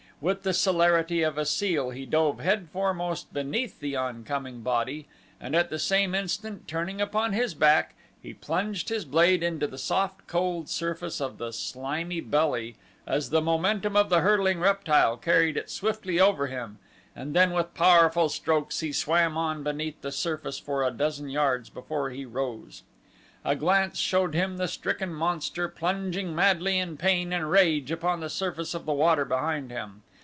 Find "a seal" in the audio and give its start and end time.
1.39-1.89